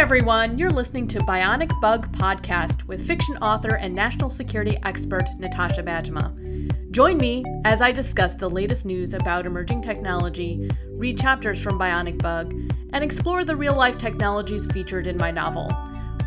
[0.00, 5.82] everyone, you're listening to Bionic Bug Podcast with fiction author and national security expert Natasha
[5.82, 6.90] Bajma.
[6.90, 12.16] Join me as I discuss the latest news about emerging technology, read chapters from Bionic
[12.22, 12.50] Bug,
[12.94, 15.70] and explore the real life technologies featured in my novel.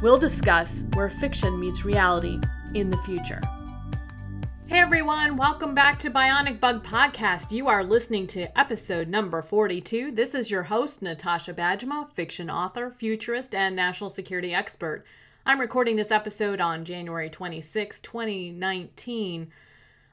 [0.03, 2.39] We'll discuss where fiction meets reality
[2.75, 3.41] in the future.
[4.73, 7.51] Hey everyone, welcome back to Bionic Bug Podcast.
[7.51, 10.09] You are listening to episode number 42.
[10.09, 15.05] This is your host, Natasha Bajma, fiction author, futurist, and national security expert.
[15.45, 19.51] I'm recording this episode on January 26, 2019.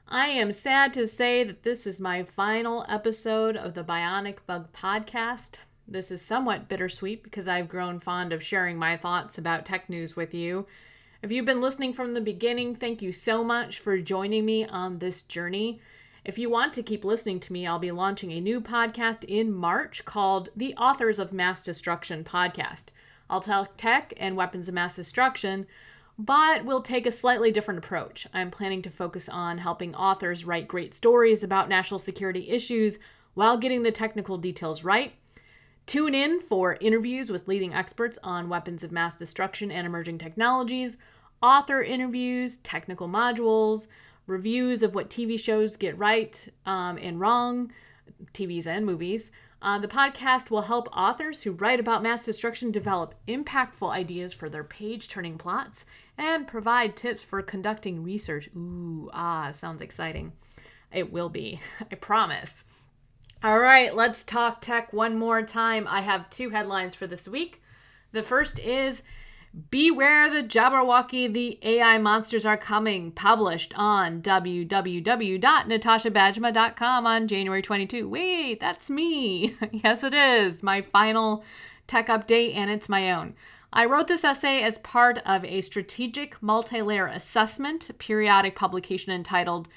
[0.07, 4.71] I am sad to say that this is my final episode of the Bionic Bug
[4.73, 5.55] Podcast.
[5.87, 10.15] This is somewhat bittersweet because I've grown fond of sharing my thoughts about tech news
[10.15, 10.67] with you.
[11.23, 14.97] If you've been listening from the beginning, thank you so much for joining me on
[14.97, 15.79] this journey.
[16.25, 19.53] If you want to keep listening to me, I'll be launching a new podcast in
[19.53, 22.85] March called The Authors of Mass Destruction Podcast.
[23.29, 25.67] I'll talk tech and weapons of mass destruction,
[26.17, 28.25] but we'll take a slightly different approach.
[28.33, 32.97] I'm planning to focus on helping authors write great stories about national security issues
[33.35, 35.13] while getting the technical details right.
[35.85, 40.97] Tune in for interviews with leading experts on weapons of mass destruction and emerging technologies
[41.41, 43.87] author interviews, technical modules,
[44.27, 47.71] reviews of what TV shows get right um, and wrong,
[48.33, 49.31] TVs and movies.
[49.61, 54.49] Uh, the podcast will help authors who write about mass destruction develop impactful ideas for
[54.49, 55.85] their page turning plots
[56.17, 58.49] and provide tips for conducting research.
[58.55, 60.31] Ooh, ah, sounds exciting.
[60.91, 61.59] It will be,
[61.91, 62.63] I promise.
[63.43, 65.87] All right, let's talk tech one more time.
[65.87, 67.61] I have two headlines for this week.
[68.11, 69.03] The first is
[69.69, 78.07] Beware the Jabberwocky, the AI monsters are coming, published on www.natashabajma.com on January 22.
[78.07, 79.57] Wait, that's me.
[79.71, 80.63] yes, it is.
[80.63, 81.43] My final
[81.85, 83.35] tech update, and it's my own.
[83.73, 89.67] I wrote this essay as part of a strategic multi layer assessment periodic publication entitled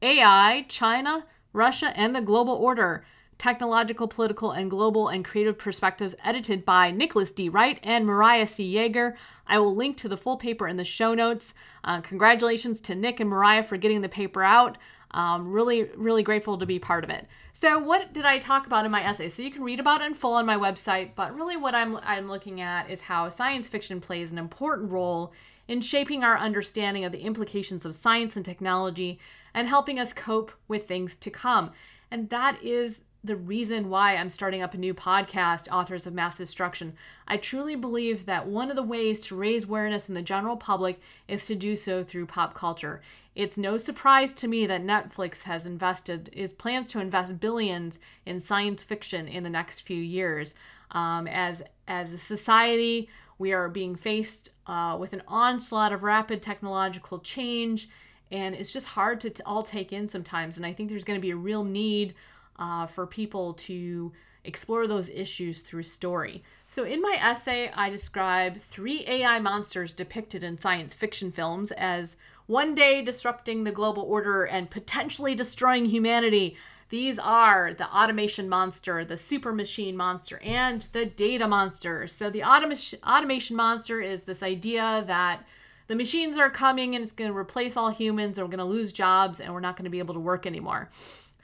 [0.00, 3.04] AI, China, Russia, and the Global Order
[3.44, 7.50] Technological, Political, and Global and Creative Perspectives, edited by Nicholas D.
[7.50, 8.64] Wright and Mariah C.
[8.64, 9.18] Yager.
[9.46, 11.52] I will link to the full paper in the show notes.
[11.84, 14.78] Uh, congratulations to Nick and Mariah for getting the paper out.
[15.10, 17.26] Um, really, really grateful to be part of it.
[17.52, 19.28] So, what did I talk about in my essay?
[19.28, 21.98] So, you can read about it in full on my website, but really, what I'm,
[21.98, 25.34] I'm looking at is how science fiction plays an important role
[25.68, 29.18] in shaping our understanding of the implications of science and technology
[29.52, 31.72] and helping us cope with things to come.
[32.10, 36.36] And that is the reason why I'm starting up a new podcast, Authors of Mass
[36.36, 36.92] Destruction.
[37.26, 41.00] I truly believe that one of the ways to raise awareness in the general public
[41.26, 43.00] is to do so through pop culture.
[43.34, 48.38] It's no surprise to me that Netflix has invested, is plans to invest billions in
[48.40, 50.54] science fiction in the next few years.
[50.90, 53.08] Um, as as a society,
[53.38, 57.88] we are being faced uh, with an onslaught of rapid technological change,
[58.30, 60.56] and it's just hard to t- all take in sometimes.
[60.56, 62.14] And I think there's going to be a real need
[62.58, 64.12] uh, for people to
[64.44, 66.42] explore those issues through story.
[66.66, 72.16] So, in my essay, I describe three AI monsters depicted in science fiction films as
[72.46, 76.56] one day disrupting the global order and potentially destroying humanity.
[76.90, 82.06] These are the automation monster, the super machine monster, and the data monster.
[82.06, 85.44] So, the automation, automation monster is this idea that
[85.86, 88.72] the machines are coming and it's going to replace all humans, and we're going to
[88.72, 90.90] lose jobs, and we're not going to be able to work anymore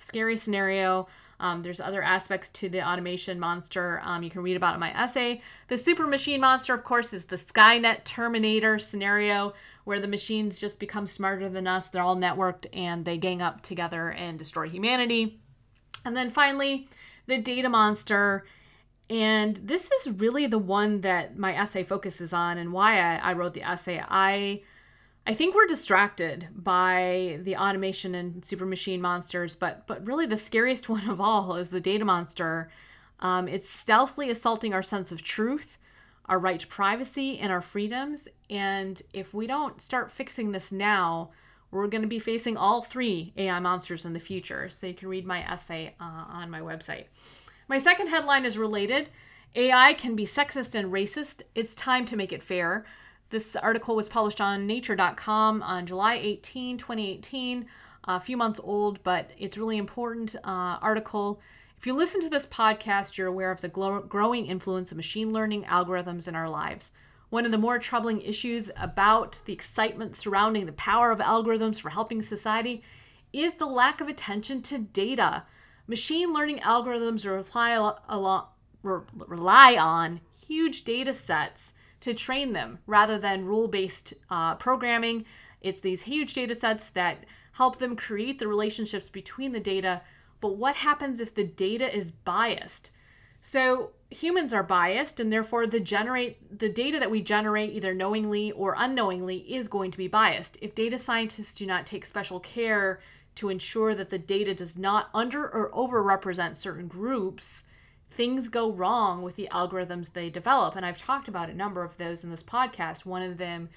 [0.01, 1.09] scary scenario.
[1.39, 4.81] Um, there's other aspects to the automation monster um, you can read about it in
[4.81, 5.41] my essay.
[5.69, 10.79] The super machine monster, of course, is the Skynet Terminator scenario where the machines just
[10.79, 11.89] become smarter than us.
[11.89, 15.41] They're all networked and they gang up together and destroy humanity.
[16.05, 16.89] And then finally,
[17.27, 18.45] the data monster.
[19.09, 23.33] And this is really the one that my essay focuses on and why I, I
[23.33, 24.03] wrote the essay.
[24.07, 24.63] I
[25.27, 30.37] I think we're distracted by the automation and super machine monsters, but but really the
[30.37, 32.71] scariest one of all is the data monster.
[33.21, 35.77] Um, it's stealthily assaulting our sense of truth,
[36.27, 38.29] our right to privacy, and our freedoms.
[38.49, 41.31] And if we don't start fixing this now,
[41.71, 44.69] we're going to be facing all three AI monsters in the future.
[44.71, 47.05] So you can read my essay uh, on my website.
[47.69, 49.11] My second headline is related.
[49.55, 51.43] AI can be sexist and racist.
[51.55, 52.87] It's time to make it fair.
[53.31, 57.65] This article was published on nature.com on July 18, 2018,
[58.05, 61.41] a few months old, but it's really important uh, article.
[61.79, 65.33] If you listen to this podcast, you're aware of the glo- growing influence of machine
[65.33, 66.91] learning algorithms in our lives.
[67.29, 71.91] One of the more troubling issues about the excitement surrounding the power of algorithms for
[71.91, 72.83] helping society
[73.33, 75.45] is the lack of attention to data.
[75.87, 78.45] Machine learning algorithms rely,
[78.83, 85.25] rely on huge data sets to train them rather than rule based uh, programming.
[85.61, 90.03] It's these huge data sets that help them create the relationships between the data.
[90.41, 92.91] But what happens if the data is biased?
[93.43, 98.53] So humans are biased and therefore the generate the data that we generate either knowingly
[98.53, 100.59] or unknowingly is going to be biased.
[100.61, 103.01] If data scientists do not take special care
[103.37, 107.65] to ensure that the data does not under or overrepresent certain groups,
[108.11, 110.77] things go wrong with the algorithms they develop.
[110.77, 113.07] And I've talked about a number of those in this podcast.
[113.07, 113.69] One of them,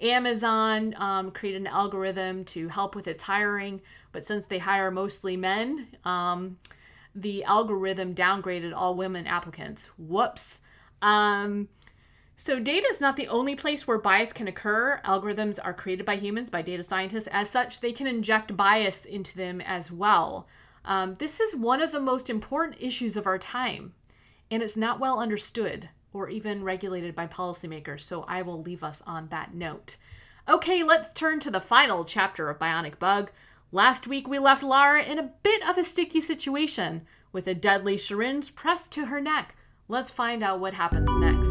[0.00, 3.80] Amazon um, created an algorithm to help with its hiring,
[4.12, 6.58] but since they hire mostly men, um,
[7.14, 9.90] the algorithm downgraded all women applicants.
[9.98, 10.62] Whoops.
[11.00, 11.68] Um,
[12.36, 15.00] so, data is not the only place where bias can occur.
[15.04, 17.28] Algorithms are created by humans, by data scientists.
[17.30, 20.48] As such, they can inject bias into them as well.
[20.84, 23.94] Um, this is one of the most important issues of our time,
[24.50, 28.02] and it's not well understood or even regulated by policymakers.
[28.02, 29.96] So, I will leave us on that note.
[30.48, 33.30] Okay, let's turn to the final chapter of Bionic Bug.
[33.70, 37.96] Last week, we left Lara in a bit of a sticky situation with a deadly
[37.96, 39.54] syringe pressed to her neck.
[39.88, 41.41] Let's find out what happens next.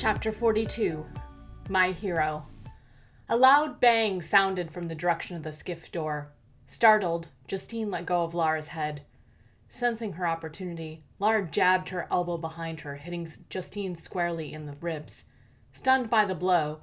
[0.00, 1.04] Chapter 42
[1.68, 2.46] My Hero.
[3.28, 6.32] A loud bang sounded from the direction of the skiff door.
[6.66, 9.02] Startled, Justine let go of Lara's head.
[9.68, 15.24] Sensing her opportunity, Lara jabbed her elbow behind her, hitting Justine squarely in the ribs.
[15.74, 16.78] Stunned by the blow,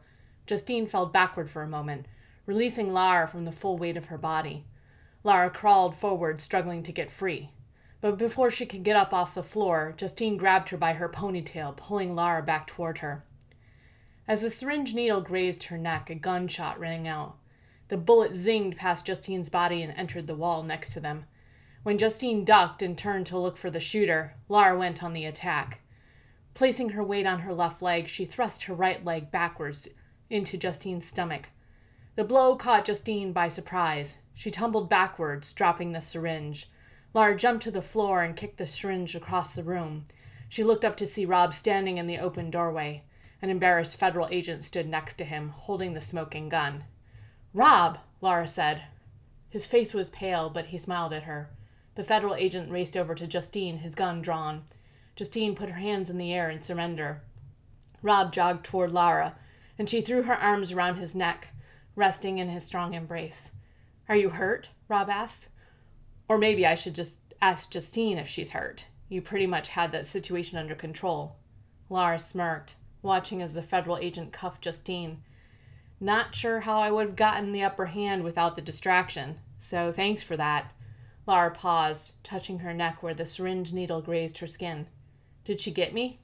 [0.46, 2.06] Justine fell backward for a moment,
[2.46, 4.64] releasing Lara from the full weight of her body.
[5.24, 7.50] Lara crawled forward, struggling to get free.
[8.00, 11.76] But before she could get up off the floor, Justine grabbed her by her ponytail,
[11.76, 13.24] pulling Lara back toward her.
[14.28, 17.38] As the syringe needle grazed her neck, a gunshot rang out.
[17.88, 21.26] The bullet zinged past Justine's body and entered the wall next to them.
[21.84, 25.80] When Justine ducked and turned to look for the shooter, Lara went on the attack.
[26.54, 29.88] Placing her weight on her left leg, she thrust her right leg backwards
[30.30, 31.48] into Justine's stomach.
[32.16, 34.18] The blow caught Justine by surprise.
[34.34, 36.70] She tumbled backwards, dropping the syringe.
[37.14, 40.06] Lara jumped to the floor and kicked the syringe across the room.
[40.50, 43.04] She looked up to see Rob standing in the open doorway.
[43.42, 46.84] An embarrassed federal agent stood next to him, holding the smoking gun.
[47.54, 48.84] Rob, Lara said.
[49.50, 51.50] His face was pale, but he smiled at her.
[51.96, 54.66] The federal agent raced over to Justine, his gun drawn.
[55.16, 57.24] Justine put her hands in the air in surrender.
[58.04, 59.36] Rob jogged toward Lara,
[59.80, 61.50] and she threw her arms around his neck,
[61.96, 63.52] resting in his strong embrace.
[64.08, 64.70] Are you hurt?
[64.88, 65.50] Rob asked.
[66.28, 68.86] Or maybe I should just ask Justine if she's hurt.
[69.10, 71.38] You pretty much had that situation under control.
[71.90, 75.22] Lara smirked, watching as the federal agent cuffed Justine.
[76.00, 80.22] Not sure how I would have gotten the upper hand without the distraction, so thanks
[80.22, 80.72] for that.
[81.26, 84.88] Lara paused, touching her neck where the syringe needle grazed her skin.
[85.46, 86.20] Did she get me?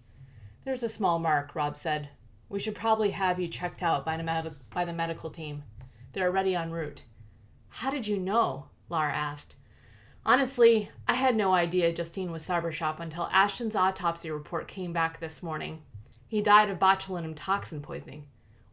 [0.66, 2.10] There's a small mark, Rob said.
[2.50, 5.64] We should probably have you checked out by the, med- by the medical team.
[6.14, 7.04] They're already en route.
[7.70, 8.68] How did you know?
[8.90, 9.56] Lara asked.
[10.26, 15.44] Honestly, I had no idea Justine was cybershop until Ashton's autopsy report came back this
[15.44, 15.82] morning.
[16.30, 18.26] He died of botulinum toxin poisoning.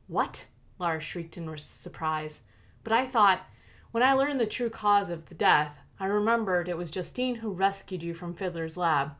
[0.06, 0.46] What?
[0.78, 2.42] Lara shrieked in surprise.
[2.84, 3.40] But I thought,
[3.90, 7.50] when I learned the true cause of the death, I remembered it was Justine who
[7.50, 9.14] rescued you from Fiddler's lab.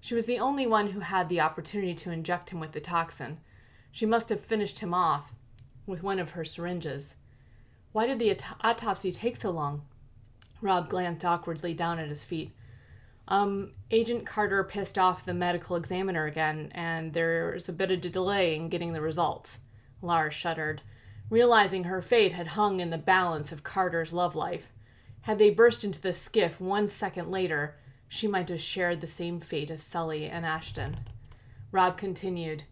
[0.00, 3.38] She was the only one who had the opportunity to inject him with the toxin.
[3.92, 5.32] She must have finished him off
[5.86, 7.14] with one of her syringes.
[7.92, 9.82] Why did the aut- autopsy take so long?
[10.60, 12.52] Rob glanced awkwardly down at his feet.
[13.28, 18.08] Um, Agent Carter pissed off the medical examiner again, and there's a bit of a
[18.08, 19.58] delay in getting the results.
[20.00, 20.82] Lara shuddered,
[21.28, 24.72] realizing her fate had hung in the balance of Carter's love life.
[25.22, 27.74] Had they burst into the skiff one second later,
[28.08, 30.98] she might have shared the same fate as Sully and Ashton.
[31.72, 32.62] Rob continued.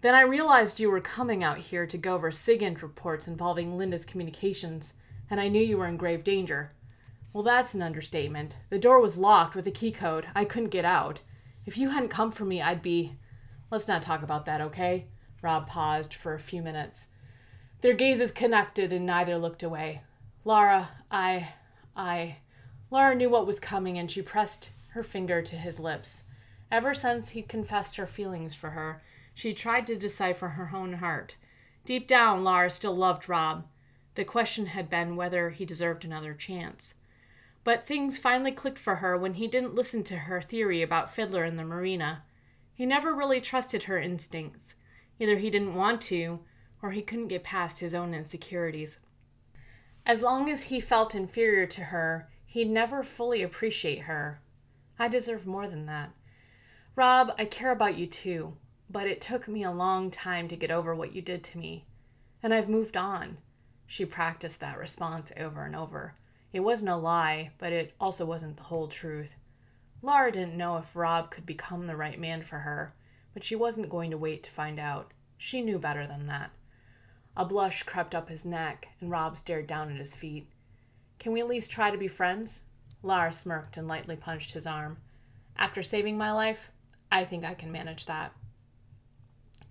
[0.00, 4.06] Then I realized you were coming out here to go over SIGINT reports involving Linda's
[4.06, 4.94] communications,
[5.28, 6.72] and I knew you were in grave danger.
[7.32, 8.56] Well, that's an understatement.
[8.70, 10.26] The door was locked with a key code.
[10.34, 11.20] I couldn't get out.
[11.66, 13.16] If you hadn't come for me, I'd be.
[13.70, 15.06] Let's not talk about that, okay?
[15.42, 17.08] Rob paused for a few minutes.
[17.80, 20.02] Their gazes connected and neither looked away.
[20.44, 21.50] Lara, I.
[21.94, 22.38] I.
[22.90, 26.24] Lara knew what was coming and she pressed her finger to his lips.
[26.72, 29.02] Ever since he'd confessed her feelings for her,
[29.34, 31.36] she tried to decipher her own heart.
[31.84, 33.66] Deep down, Lara still loved Rob.
[34.14, 36.94] The question had been whether he deserved another chance.
[37.64, 41.44] But things finally clicked for her when he didn't listen to her theory about Fiddler
[41.44, 42.22] in the marina.
[42.72, 44.74] He never really trusted her instincts.
[45.18, 46.40] Either he didn't want to,
[46.80, 48.98] or he couldn't get past his own insecurities.
[50.06, 54.40] As long as he felt inferior to her, he'd never fully appreciate her.
[54.98, 56.10] I deserve more than that.
[56.96, 58.56] Rob, I care about you too,
[58.88, 61.84] but it took me a long time to get over what you did to me.
[62.42, 63.38] And I've moved on.
[63.86, 66.14] She practiced that response over and over.
[66.52, 69.34] It wasn't a lie, but it also wasn't the whole truth.
[70.00, 72.94] Laura didn't know if Rob could become the right man for her,
[73.34, 75.12] but she wasn't going to wait to find out.
[75.36, 76.50] She knew better than that.
[77.36, 80.48] A blush crept up his neck, and Rob stared down at his feet.
[81.18, 82.62] Can we at least try to be friends?
[83.02, 84.98] Lara smirked and lightly punched his arm.
[85.56, 86.70] After saving my life,
[87.10, 88.32] I think I can manage that.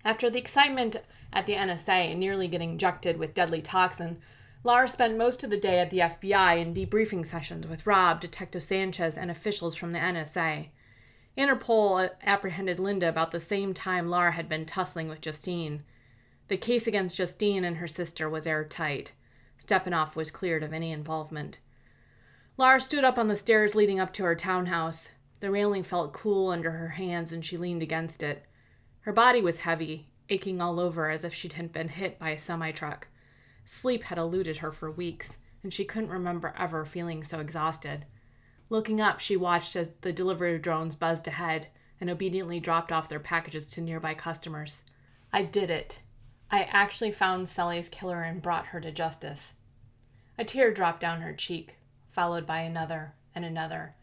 [0.06, 0.98] After the excitement
[1.34, 4.22] at the NSA and nearly getting injected with deadly toxin,
[4.68, 8.62] Lara spent most of the day at the FBI in debriefing sessions with Rob, Detective
[8.62, 10.68] Sanchez, and officials from the NSA.
[11.38, 15.86] Interpol apprehended Linda about the same time Lara had been tussling with Justine.
[16.50, 19.14] The case against Justine and her sister was airtight.
[19.58, 21.60] Stepanoff was cleared of any involvement.
[22.58, 25.12] Lara stood up on the stairs leading up to her townhouse.
[25.40, 28.44] The railing felt cool under her hands and she leaned against it.
[29.00, 32.72] Her body was heavy, aching all over as if she'd been hit by a semi
[32.74, 33.08] truck.
[33.70, 38.06] Sleep had eluded her for weeks, and she couldn't remember ever feeling so exhausted.
[38.70, 41.68] Looking up, she watched as the delivery drones buzzed ahead
[42.00, 44.84] and obediently dropped off their packages to nearby customers.
[45.34, 46.00] I did it.
[46.50, 49.52] I actually found Sully's killer and brought her to justice.
[50.38, 51.76] A tear dropped down her cheek,
[52.10, 53.96] followed by another and another.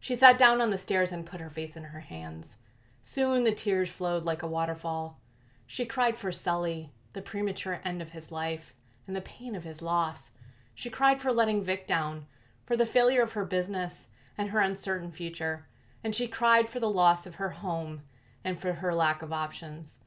[0.00, 2.56] She sat down on the stairs and put her face in her hands.
[3.02, 5.20] Soon the tears flowed like a waterfall.
[5.66, 8.72] She cried for Sully, the premature end of his life,
[9.06, 10.30] and the pain of his loss.
[10.74, 12.26] She cried for letting Vic down,
[12.64, 15.66] for the failure of her business and her uncertain future,
[16.02, 18.02] and she cried for the loss of her home
[18.44, 19.98] and for her lack of options.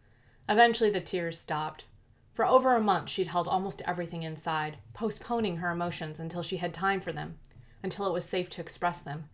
[0.50, 1.86] Eventually, the tears stopped.
[2.34, 6.74] For over a month, she'd held almost everything inside, postponing her emotions until she had
[6.74, 7.40] time for them,
[7.82, 9.30] until it was safe to express them.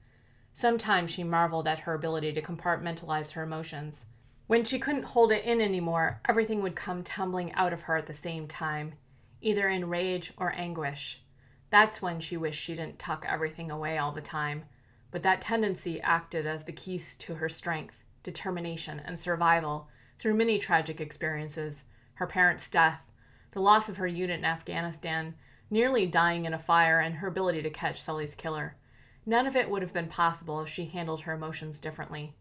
[0.53, 4.05] Sometimes she marveled at her ability to compartmentalize her emotions.
[4.48, 8.05] When she couldn't hold it in anymore, everything would come tumbling out of her at
[8.05, 8.93] the same time,
[9.44, 11.22] either in rage or anguish.
[11.70, 14.64] That's when she wished she didn't tuck everything away all the time.
[15.12, 20.58] But that tendency acted as the keys to her strength, determination, and survival through many
[20.58, 21.84] tragic experiences
[22.16, 23.12] her parents' death,
[23.52, 25.36] the loss of her unit in Afghanistan,
[25.70, 28.76] nearly dying in a fire, and her ability to catch Sully's killer.
[29.26, 32.36] None of it would have been possible if she handled her emotions differently.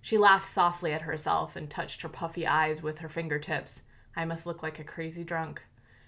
[0.00, 3.84] She laughed softly at herself and touched her puffy eyes with her fingertips.
[4.16, 5.62] I must look like a crazy drunk.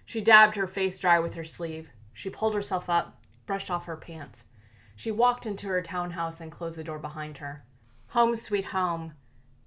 [0.05, 1.89] She dabbed her face dry with her sleeve.
[2.13, 4.45] She pulled herself up, brushed off her pants.
[4.97, 7.65] She walked into her townhouse and closed the door behind her.
[8.09, 9.15] Home sweet home,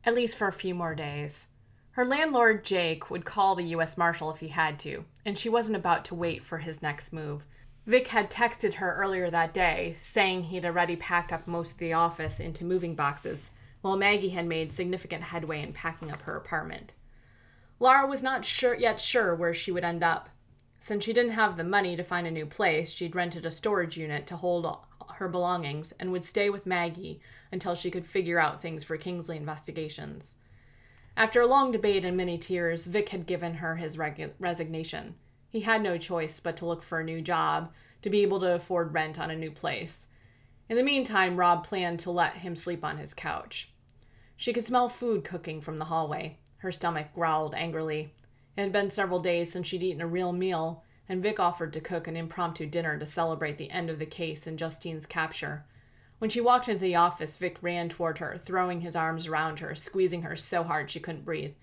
[0.04, 1.48] at least for a few more days.
[1.92, 3.98] Her landlord, Jake, would call the U.S.
[3.98, 7.44] Marshal if he had to, and she wasn't about to wait for his next move.
[7.88, 11.94] Vic had texted her earlier that day, saying he'd already packed up most of the
[11.94, 13.50] office into moving boxes,
[13.82, 16.94] while Maggie had made significant headway in packing up her apartment.
[17.80, 20.30] Lara was not sure yet sure where she would end up.
[20.80, 23.98] Since she didn't have the money to find a new place, she'd rented a storage
[23.98, 24.66] unit to hold
[25.16, 27.20] her belongings and would stay with Maggie
[27.52, 30.38] until she could figure out things for Kingsley investigations.
[31.16, 35.16] After a long debate and many tears, Vic had given her his reg- resignation.
[35.50, 37.72] He had no choice but to look for a new job
[38.04, 40.08] to be able to afford rent on a new place.
[40.70, 43.72] In the meantime, Rob planned to let him sleep on his couch.
[44.36, 46.38] She could smell food cooking from the hallway.
[46.58, 48.14] Her stomach growled angrily.
[48.56, 51.80] It had been several days since she'd eaten a real meal, and Vic offered to
[51.80, 55.66] cook an impromptu dinner to celebrate the end of the case and Justine's capture.
[56.20, 59.76] When she walked into the office, Vic ran toward her, throwing his arms around her,
[59.76, 61.54] squeezing her so hard she couldn't breathe.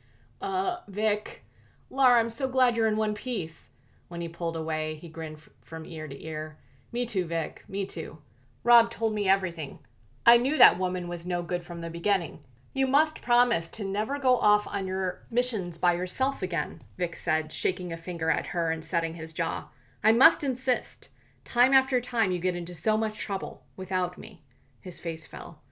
[0.41, 1.45] Uh, Vic.
[1.91, 3.71] Lara, I'm so glad you're in one piece.
[4.09, 6.59] When he pulled away, he grinned f- from ear to ear.
[6.93, 7.65] Me too, Vic.
[7.69, 8.19] Me too.
[8.63, 9.81] Rob told me everything.
[10.25, 12.39] I knew that woman was no good from the beginning.
[12.77, 17.53] You must promise to never go off on your missions by yourself again, Vic said,
[17.53, 19.69] shaking a finger at her and setting his jaw.
[20.03, 21.09] I must insist.
[21.45, 24.43] Time after time you get into so much trouble without me.
[24.81, 25.63] His face fell.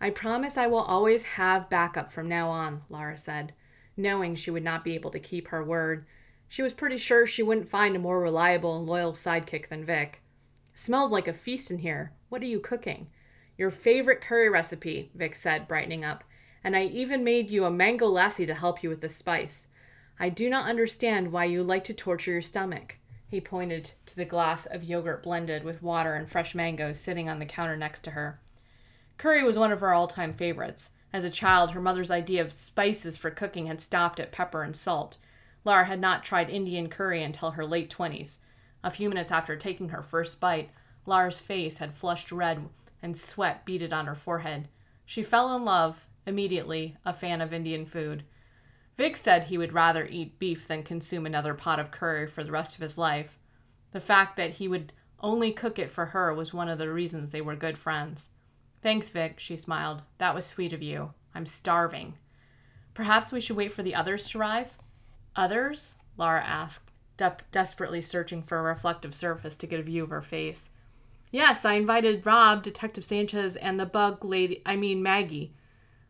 [0.00, 3.52] I promise I will always have backup from now on, Lara said,
[3.94, 6.06] knowing she would not be able to keep her word.
[6.48, 10.22] She was pretty sure she wouldn't find a more reliable and loyal sidekick than Vic.
[10.72, 12.14] Smells like a feast in here.
[12.30, 13.08] What are you cooking?
[13.58, 16.24] Your favorite curry recipe, Vic said, brightening up
[16.62, 19.66] and I even made you a mango lassi to help you with the spice.
[20.18, 22.96] I do not understand why you like to torture your stomach.
[23.26, 27.38] He pointed to the glass of yogurt blended with water and fresh mangoes sitting on
[27.38, 28.40] the counter next to her.
[29.18, 30.90] Curry was one of her all time favorites.
[31.12, 34.74] As a child, her mother's idea of spices for cooking had stopped at pepper and
[34.74, 35.16] salt.
[35.64, 38.38] Lara had not tried Indian curry until her late twenties.
[38.82, 40.70] A few minutes after taking her first bite,
[41.06, 42.68] Lara's face had flushed red
[43.02, 44.68] and sweat beaded on her forehead.
[45.04, 48.24] She fell in love, immediately, a fan of Indian food.
[48.96, 52.52] Vic said he would rather eat beef than consume another pot of curry for the
[52.52, 53.38] rest of his life.
[53.92, 57.30] The fact that he would only cook it for her was one of the reasons
[57.30, 58.30] they were good friends.
[58.82, 60.02] Thanks, Vic, she smiled.
[60.18, 61.12] That was sweet of you.
[61.34, 62.14] I'm starving.
[62.94, 64.68] Perhaps we should wait for the others to arrive?
[65.36, 65.94] Others?
[66.16, 70.22] Lara asked, de- desperately searching for a reflective surface to get a view of her
[70.22, 70.70] face.
[71.30, 75.54] Yes, I invited Rob, Detective Sanchez, and the bug lady, I mean Maggie.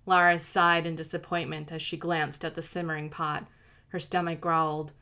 [0.07, 3.47] Lara sighed in disappointment as she glanced at the simmering pot.
[3.89, 4.93] Her stomach growled.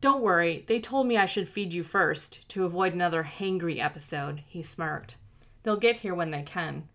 [0.00, 4.44] Don't worry, they told me I should feed you first, to avoid another hangry episode,
[4.46, 5.16] he smirked.
[5.62, 6.88] They'll get here when they can.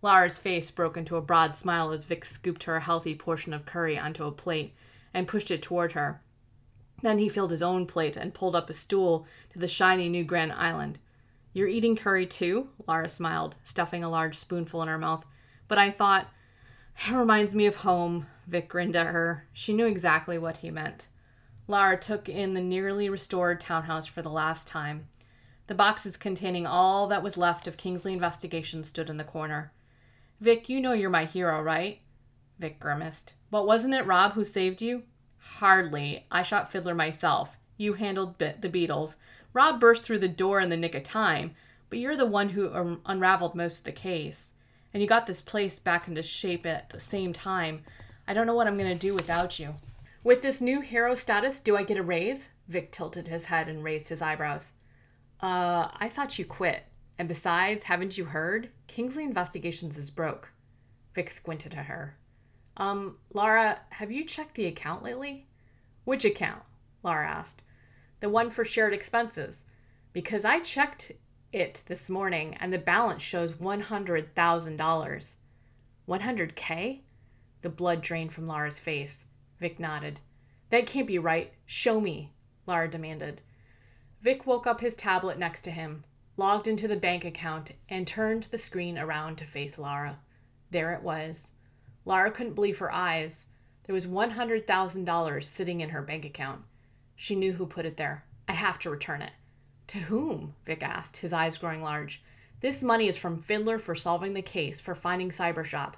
[0.00, 3.66] Lara's face broke into a broad smile as Vic scooped her a healthy portion of
[3.66, 4.74] curry onto a plate
[5.12, 6.20] and pushed it toward her.
[7.02, 10.24] Then he filled his own plate and pulled up a stool to the shiny new
[10.24, 10.98] granite island.
[11.52, 12.68] You're eating curry too?
[12.86, 15.24] Lara smiled, stuffing a large spoonful in her mouth.
[15.68, 16.28] But I thought,
[17.06, 18.26] it reminds me of home.
[18.46, 19.46] Vic grinned at her.
[19.52, 21.08] She knew exactly what he meant.
[21.68, 25.08] Lara took in the nearly restored townhouse for the last time.
[25.66, 29.72] The boxes containing all that was left of Kingsley investigation stood in the corner.
[30.40, 32.00] Vic, you know you're my hero, right?
[32.58, 33.34] Vic grimaced.
[33.50, 35.02] But wasn't it Rob who saved you?
[35.38, 36.26] Hardly.
[36.30, 37.56] I shot Fiddler myself.
[37.76, 39.16] You handled the beetles.
[39.52, 41.54] Rob burst through the door in the nick of time,
[41.88, 44.54] but you're the one who um, unraveled most of the case.
[44.96, 47.84] And you got this place back into shape at the same time.
[48.26, 49.74] I don't know what I'm going to do without you.
[50.24, 52.48] With this new hero status, do I get a raise?
[52.66, 54.72] Vic tilted his head and raised his eyebrows.
[55.42, 56.84] Uh, I thought you quit.
[57.18, 58.70] And besides, haven't you heard?
[58.86, 60.48] Kingsley Investigations is broke.
[61.14, 62.16] Vic squinted at her.
[62.78, 65.46] Um, Lara, have you checked the account lately?
[66.06, 66.62] Which account?
[67.02, 67.60] Lara asked.
[68.20, 69.66] The one for shared expenses.
[70.14, 71.12] Because I checked
[71.56, 75.34] it this morning and the balance shows $100,000.
[76.08, 77.00] 100K?
[77.62, 79.24] The blood drained from Lara's face.
[79.58, 80.20] Vic nodded.
[80.68, 81.54] That can't be right.
[81.64, 82.34] Show me,
[82.66, 83.40] Lara demanded.
[84.20, 86.04] Vic woke up his tablet next to him,
[86.36, 90.18] logged into the bank account, and turned the screen around to face Lara.
[90.70, 91.52] There it was.
[92.04, 93.48] Lara couldn't believe her eyes.
[93.84, 96.62] There was $100,000 sitting in her bank account.
[97.14, 98.24] She knew who put it there.
[98.46, 99.32] I have to return it.
[99.88, 100.54] To whom?
[100.64, 102.22] Vic asked, his eyes growing large.
[102.60, 105.94] This money is from Fiddler for solving the case, for finding Cybershop.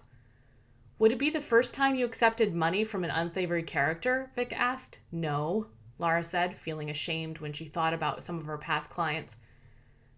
[0.99, 4.31] Would it be the first time you accepted money from an unsavory character?
[4.35, 4.99] Vic asked.
[5.13, 9.37] No, Lara said, feeling ashamed when she thought about some of her past clients.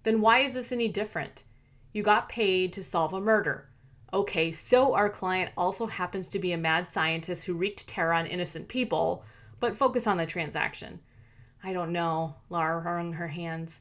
[0.03, 1.45] Then why is this any different?
[1.93, 3.69] You got paid to solve a murder.
[4.13, 8.27] Okay, so our client also happens to be a mad scientist who wreaked terror on
[8.27, 9.25] innocent people,
[9.61, 11.01] but focus on the transaction.
[11.63, 13.81] I don't know, Lara wrung her hands.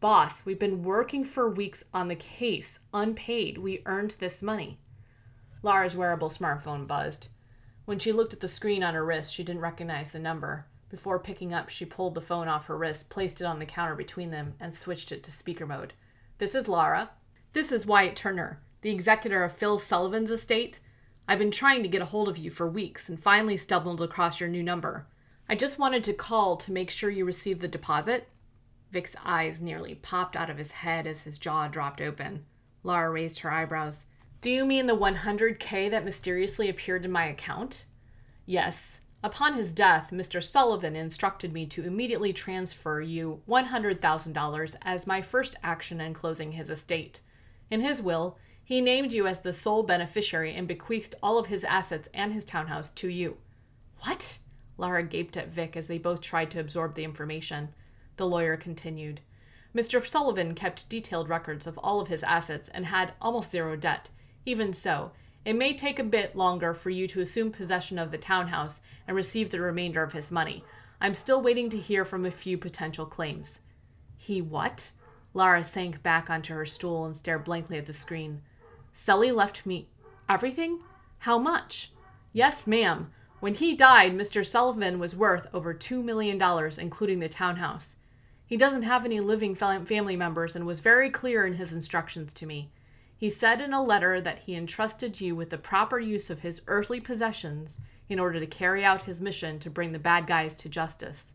[0.00, 3.58] Boss, we've been working for weeks on the case, unpaid.
[3.58, 4.80] We earned this money.
[5.62, 7.28] Lara's wearable smartphone buzzed.
[7.84, 10.66] When she looked at the screen on her wrist, she didn't recognize the number.
[10.88, 13.94] Before picking up, she pulled the phone off her wrist, placed it on the counter
[13.94, 15.92] between them, and switched it to speaker mode.
[16.38, 17.10] This is Lara.
[17.52, 20.80] This is Wyatt Turner, the executor of Phil Sullivan's estate.
[21.28, 24.40] I've been trying to get a hold of you for weeks and finally stumbled across
[24.40, 25.06] your new number.
[25.50, 28.28] I just wanted to call to make sure you received the deposit.
[28.92, 32.44] Vic's eyes nearly popped out of his head as his jaw dropped open.
[32.84, 34.06] Lara raised her eyebrows.
[34.42, 37.84] Do you mean the 100K that mysteriously appeared in my account?
[38.46, 39.00] Yes.
[39.24, 40.40] Upon his death, Mr.
[40.40, 46.70] Sullivan instructed me to immediately transfer you $100,000 as my first action in closing his
[46.70, 47.22] estate.
[47.72, 51.64] In his will, he named you as the sole beneficiary and bequeathed all of his
[51.64, 53.36] assets and his townhouse to you.
[54.02, 54.38] What?
[54.80, 57.68] Lara gaped at Vic as they both tried to absorb the information.
[58.16, 59.20] The lawyer continued.
[59.76, 60.04] Mr.
[60.04, 64.08] Sullivan kept detailed records of all of his assets and had almost zero debt.
[64.44, 65.12] Even so,
[65.44, 69.14] it may take a bit longer for you to assume possession of the townhouse and
[69.14, 70.64] receive the remainder of his money.
[71.00, 73.60] I'm still waiting to hear from a few potential claims.
[74.16, 74.90] He what?
[75.34, 78.42] Lara sank back onto her stool and stared blankly at the screen.
[78.92, 79.88] Sully left me
[80.28, 80.80] everything?
[81.18, 81.92] How much?
[82.32, 83.12] Yes, ma'am.
[83.40, 84.46] When he died, Mr.
[84.46, 86.40] Sullivan was worth over $2 million,
[86.78, 87.96] including the townhouse.
[88.44, 92.46] He doesn't have any living family members and was very clear in his instructions to
[92.46, 92.70] me.
[93.16, 96.60] He said in a letter that he entrusted you with the proper use of his
[96.66, 100.68] earthly possessions in order to carry out his mission to bring the bad guys to
[100.68, 101.34] justice.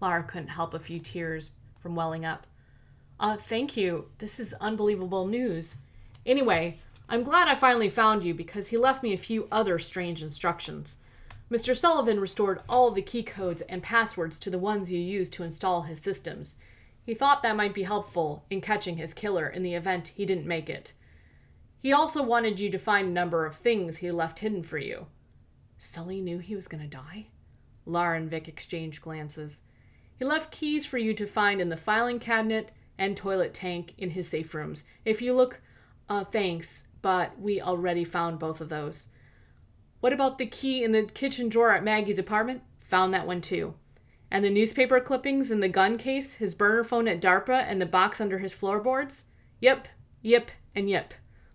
[0.00, 2.46] Lara couldn't help a few tears from welling up.
[3.20, 4.06] Uh, thank you.
[4.18, 5.76] This is unbelievable news.
[6.24, 6.78] Anyway,
[7.08, 10.96] I'm glad I finally found you because he left me a few other strange instructions.
[11.50, 11.76] Mr.
[11.76, 15.82] Sullivan restored all the key codes and passwords to the ones you used to install
[15.82, 16.56] his systems.
[17.04, 20.46] He thought that might be helpful in catching his killer in the event he didn't
[20.46, 20.94] make it.
[21.82, 25.06] He also wanted you to find a number of things he left hidden for you.
[25.76, 27.26] Sully knew he was going to die?
[27.84, 29.60] Lara and Vic exchanged glances.
[30.18, 34.10] He left keys for you to find in the filing cabinet and toilet tank in
[34.10, 34.84] his safe rooms.
[35.04, 35.60] If you look,
[36.08, 39.08] uh, thanks, but we already found both of those.
[40.04, 42.60] What about the key in the kitchen drawer at Maggie's apartment?
[42.90, 43.72] Found that one too.
[44.30, 47.86] And the newspaper clippings in the gun case, his burner phone at DARPA, and the
[47.86, 49.24] box under his floorboards?
[49.60, 49.88] Yep,
[50.20, 51.14] yep, and yep.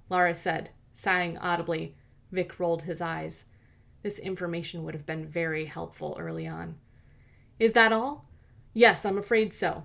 [0.10, 1.96] Lara said, sighing audibly.
[2.32, 3.46] Vic rolled his eyes.
[4.02, 6.80] This information would have been very helpful early on.
[7.60, 8.32] Is that all?
[8.74, 9.84] Yes, I'm afraid so.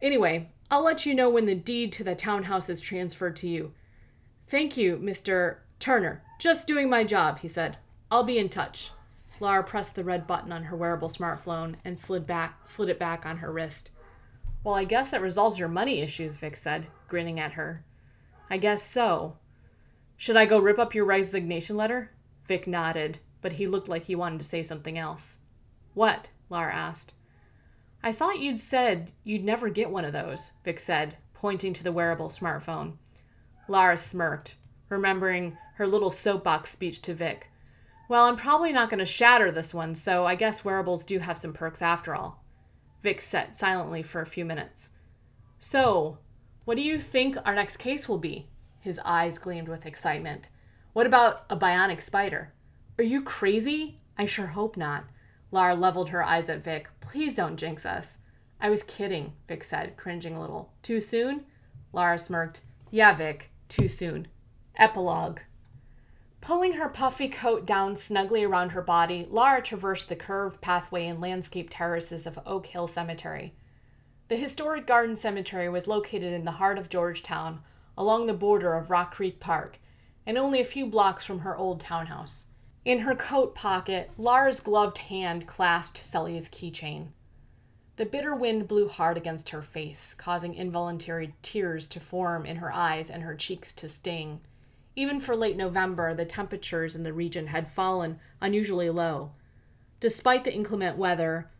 [0.00, 3.72] Anyway, I'll let you know when the deed to the townhouse is transferred to you.
[4.46, 5.56] Thank you, Mr.
[5.80, 6.22] Turner.
[6.38, 7.78] Just doing my job, he said.
[8.14, 8.92] I'll be in touch.
[9.40, 13.26] Lara pressed the red button on her wearable smartphone and slid back slid it back
[13.26, 13.90] on her wrist.
[14.62, 17.84] Well, I guess that resolves your money issues, Vic said, grinning at her.
[18.48, 19.38] I guess so.
[20.16, 22.12] Should I go rip up your resignation letter?
[22.46, 25.38] Vic nodded, but he looked like he wanted to say something else.
[25.94, 26.28] What?
[26.48, 27.14] Lara asked.
[28.00, 31.90] I thought you'd said you'd never get one of those, Vic said, pointing to the
[31.90, 32.92] wearable smartphone.
[33.66, 34.54] Lara smirked,
[34.88, 37.48] remembering her little soapbox speech to Vic.
[38.08, 41.38] Well, I'm probably not going to shatter this one, so I guess wearables do have
[41.38, 42.44] some perks after all.
[43.02, 44.90] Vic sat silently for a few minutes.
[45.58, 46.18] So,
[46.64, 48.48] what do you think our next case will be?
[48.80, 50.48] His eyes gleamed with excitement.
[50.92, 52.52] What about a bionic spider?
[52.98, 54.00] Are you crazy?
[54.18, 55.04] I sure hope not.
[55.50, 56.88] Lara leveled her eyes at Vic.
[57.00, 58.18] Please don't jinx us.
[58.60, 60.72] I was kidding, Vic said, cringing a little.
[60.82, 61.44] Too soon?
[61.92, 62.60] Lara smirked.
[62.90, 64.28] Yeah, Vic, too soon.
[64.76, 65.40] Epilogue.
[66.44, 71.18] Pulling her puffy coat down snugly around her body, Lara traversed the curved pathway and
[71.18, 73.54] landscaped terraces of Oak Hill Cemetery.
[74.28, 77.62] The historic Garden Cemetery was located in the heart of Georgetown,
[77.96, 79.78] along the border of Rock Creek Park,
[80.26, 82.44] and only a few blocks from her old townhouse.
[82.84, 87.12] In her coat pocket, Lara's gloved hand clasped Sully's keychain.
[87.96, 92.70] The bitter wind blew hard against her face, causing involuntary tears to form in her
[92.70, 94.42] eyes and her cheeks to sting.
[94.96, 99.32] Even for late November, the temperatures in the region had fallen unusually low.
[100.00, 101.50] Despite the inclement weather,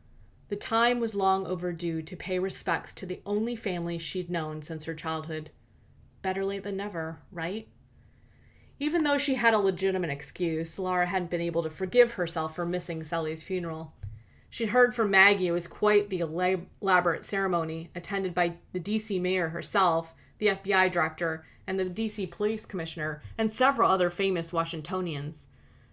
[0.49, 4.85] the time was long overdue to pay respects to the only family she'd known since
[4.85, 5.51] her childhood.
[6.23, 7.69] Better late than never, right?
[8.79, 12.67] Even though she had a legitimate excuse, Lara hadn't been able to forgive herself for
[12.67, 13.95] missing Sally's funeral.
[14.51, 19.49] She'd heard from Maggie it was quite the elaborate ceremony, attended by the DC mayor
[19.49, 25.49] herself, the FBI director, and the DC police commissioner, and several other famous Washingtonians.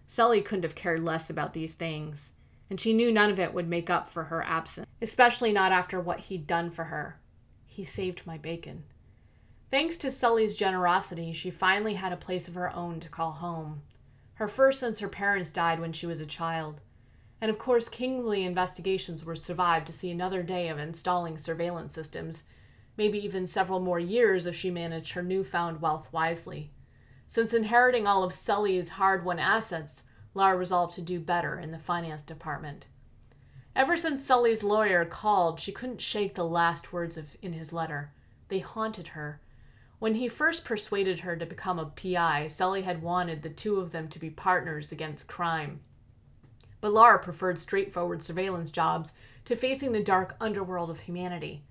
[0.07, 2.33] Sully couldn't have cared less about these things,
[2.69, 6.01] and she knew none of it would make up for her absence, especially not after
[6.01, 7.17] what he'd done for her.
[7.65, 8.83] He saved my bacon.
[9.69, 13.83] Thanks to Sully's generosity, she finally had a place of her own to call home.
[14.33, 16.81] Her first since her parents died when she was a child.
[17.39, 22.43] And of course, Kingsley investigations were survived to see another day of installing surveillance systems,
[22.97, 26.71] maybe even several more years if she managed her newfound wealth wisely.
[27.27, 31.79] Since inheriting all of Sully's hard won assets, Lara resolved to do better in the
[31.79, 32.87] finance department.
[33.75, 38.11] Ever since Sully's lawyer called, she couldn't shake the last words of, in his letter.
[38.49, 39.41] They haunted her
[40.01, 43.91] when he first persuaded her to become a PI, Sully had wanted the two of
[43.91, 45.81] them to be partners against crime.
[46.81, 49.13] But Lara preferred straightforward surveillance jobs
[49.45, 51.65] to facing the dark underworld of humanity.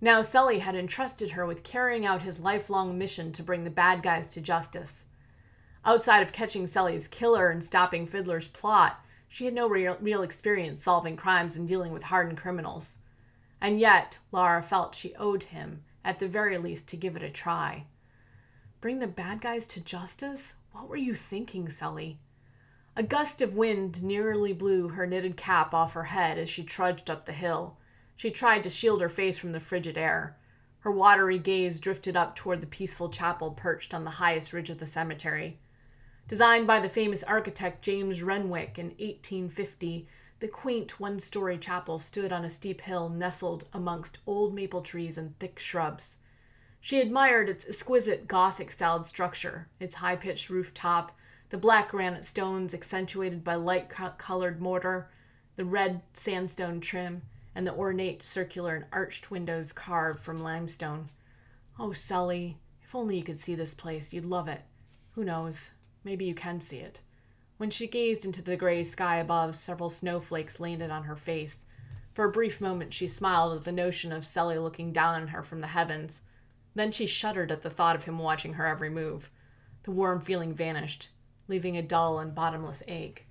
[0.00, 4.02] Now Sully had entrusted her with carrying out his lifelong mission to bring the bad
[4.02, 5.06] guys to justice.
[5.84, 10.82] Outside of catching Sully's killer and stopping Fiddler's plot, she had no real, real experience
[10.82, 12.98] solving crimes and dealing with hardened criminals.
[13.60, 17.30] And yet, Lara felt she owed him at the very least, to give it a
[17.30, 17.86] try.
[18.80, 20.54] Bring the bad guys to justice?
[20.72, 22.18] What were you thinking, Sully?
[22.94, 27.08] A gust of wind nearly blew her knitted cap off her head as she trudged
[27.08, 27.78] up the hill.
[28.16, 30.36] She tried to shield her face from the frigid air.
[30.80, 34.78] Her watery gaze drifted up toward the peaceful chapel perched on the highest ridge of
[34.78, 35.58] the cemetery.
[36.28, 40.08] Designed by the famous architect James Renwick in 1850,
[40.40, 45.18] the quaint one story chapel stood on a steep hill nestled amongst old maple trees
[45.18, 46.18] and thick shrubs.
[46.80, 51.16] She admired its exquisite Gothic styled structure, its high pitched roof top,
[51.48, 55.08] the black granite stones accentuated by light colored mortar,
[55.56, 57.22] the red sandstone trim,
[57.54, 61.08] and the ornate circular and arched windows carved from limestone.
[61.78, 64.62] Oh, Sully, if only you could see this place, you'd love it.
[65.12, 65.70] Who knows?
[66.02, 67.00] Maybe you can see it.
[67.56, 71.64] When she gazed into the gray sky above, several snowflakes landed on her face.
[72.12, 75.42] For a brief moment, she smiled at the notion of Sully looking down on her
[75.42, 76.22] from the heavens.
[76.74, 79.30] Then she shuddered at the thought of him watching her every move.
[79.84, 81.10] The warm feeling vanished,
[81.48, 83.26] leaving a dull and bottomless ache.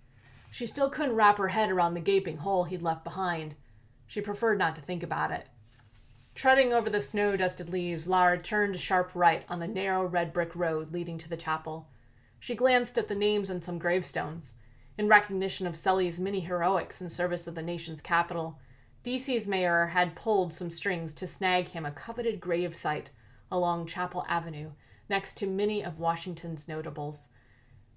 [0.52, 3.56] She still couldn't wrap her head around the gaping hole he'd left behind.
[4.08, 5.48] She preferred not to think about it.
[6.36, 10.56] Treading over the snow dusted leaves, Lara turned sharp right on the narrow red brick
[10.56, 11.88] road leading to the chapel.
[12.40, 14.56] She glanced at the names on some gravestones.
[14.98, 18.60] In recognition of Sully's many heroics in service of the nation's capital,
[19.04, 23.12] DC's mayor had pulled some strings to snag him a coveted grave site
[23.52, 24.72] along Chapel Avenue,
[25.10, 27.28] next to many of Washington's notables.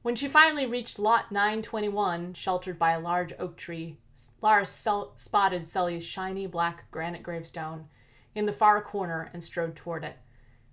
[0.03, 3.99] When she finally reached Lot 921, sheltered by a large oak tree,
[4.41, 7.89] Lara spotted Sully's shiny black granite gravestone
[8.35, 10.17] in the far corner and strode toward it.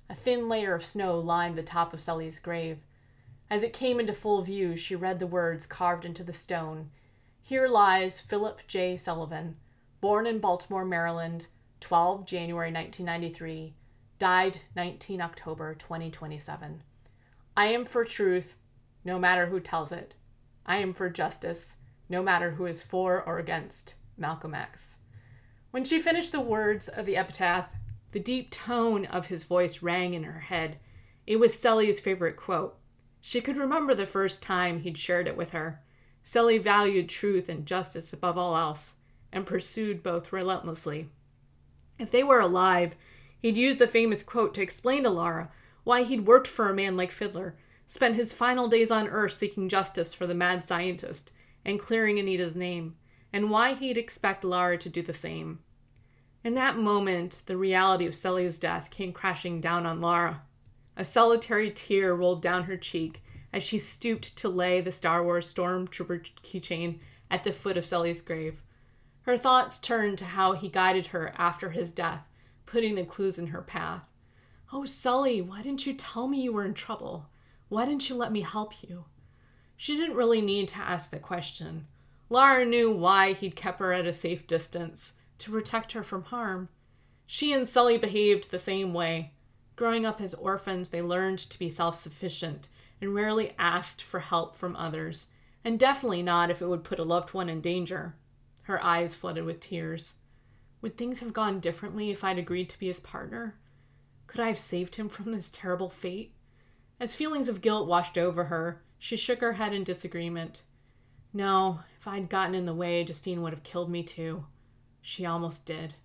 [0.10, 2.79] A thin layer of snow lined the top of Sully's grave.
[3.49, 6.91] As it came into full view, she read the words carved into the stone
[7.41, 8.97] Here lies Philip J.
[8.97, 9.58] Sullivan,
[10.01, 11.47] born in Baltimore, Maryland,
[11.82, 13.73] 12 January 1993,
[14.19, 16.82] died 19 October 2027.
[17.58, 18.56] I am for truth,
[19.03, 20.13] no matter who tells it.
[20.65, 21.75] I am for justice,
[22.10, 24.98] no matter who is for or against Malcolm X.
[25.72, 27.70] When she finished the words of the epitaph,
[28.12, 30.78] the deep tone of his voice rang in her head.
[31.26, 32.78] It was Sully's favorite quote.
[33.22, 35.82] She could remember the first time he'd shared it with her.
[36.24, 38.94] Sully valued truth and justice above all else
[39.32, 41.10] and pursued both relentlessly.
[41.98, 42.96] If they were alive,
[43.39, 45.50] he'd use the famous quote to explain to Lara
[45.84, 47.56] why he'd worked for a man like Fiddler,
[47.88, 51.32] spent his final days on Earth seeking justice for the mad scientist
[51.65, 52.95] and clearing Anita's name,
[53.32, 55.60] and why he'd expect Lara to do the same.
[56.43, 60.41] In that moment, the reality of Sully's death came crashing down on Lara.
[60.97, 63.23] A solitary tear rolled down her cheek
[63.54, 66.99] as she stooped to lay the Star Wars Stormtrooper keychain
[67.32, 68.62] at the foot of Sully's grave.
[69.21, 72.28] Her thoughts turned to how he guided her after his death,
[72.65, 74.04] putting the clues in her path.
[74.73, 77.28] Oh, Sully, why didn't you tell me you were in trouble?
[77.69, 79.06] Why didn't you let me help you?
[79.78, 81.88] She didn't really need to ask the question.
[82.30, 86.70] Lara knew why he'd kept her at a safe distance to protect her from harm.
[87.26, 89.34] She and Sully behaved the same way.
[89.76, 92.70] Growing up as orphans, they learned to be self sufficient
[93.02, 95.28] and rarely asked for help from others,
[95.64, 98.16] and definitely not if it would put a loved one in danger.
[98.64, 100.16] Her eyes flooded with tears.
[100.82, 103.56] Would things have gone differently if I'd agreed to be his partner?
[104.28, 106.34] Could I have saved him from this terrible fate?
[107.00, 110.62] As feelings of guilt washed over her, she shook her head in disagreement.
[111.34, 114.46] No, if I'd gotten in the way, Justine would have killed me too.
[115.02, 115.96] She almost did.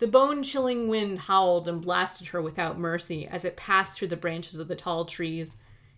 [0.00, 4.18] The bone chilling wind howled and blasted her without mercy as it passed through the
[4.18, 5.56] branches of the tall trees.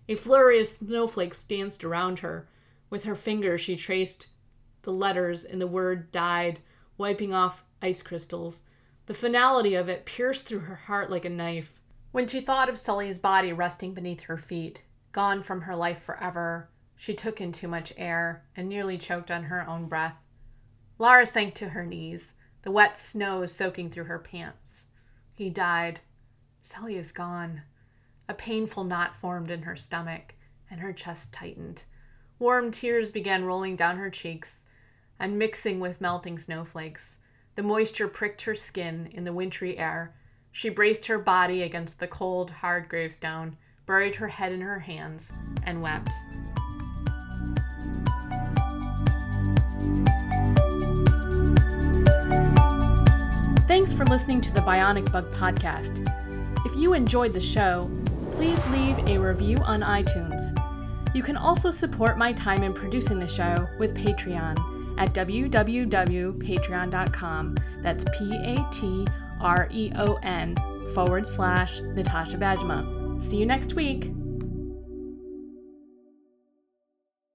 [0.08, 2.48] A flurry of snowflakes danced around her.
[2.88, 4.28] With her fingers, she traced
[4.82, 6.60] the letters in the word died,
[6.96, 8.66] wiping off ice crystals.
[9.06, 11.72] The finality of it pierced through her heart like a knife.
[12.12, 16.68] When she thought of Sully's body resting beneath her feet, gone from her life forever,
[16.96, 20.16] she took in too much air and nearly choked on her own breath.
[20.98, 24.86] Lara sank to her knees, the wet snow soaking through her pants.
[25.34, 26.00] He died.
[26.62, 27.62] Sully is gone.
[28.28, 30.34] A painful knot formed in her stomach,
[30.70, 31.82] and her chest tightened.
[32.38, 34.66] Warm tears began rolling down her cheeks
[35.18, 37.18] and mixing with melting snowflakes.
[37.56, 40.14] The moisture pricked her skin in the wintry air.
[40.50, 45.32] She braced her body against the cold, hard gravestone, buried her head in her hands,
[45.66, 46.10] and wept.
[53.66, 56.06] Thanks for listening to the Bionic Bug Podcast.
[56.66, 57.90] If you enjoyed the show,
[58.32, 60.40] please leave a review on iTunes.
[61.14, 67.56] You can also support my time in producing the show with Patreon at www.patreon.com.
[67.82, 69.06] That's P A T
[69.40, 70.54] R E O N
[70.94, 73.01] forward slash Natasha Bajma.
[73.22, 74.10] See you next week.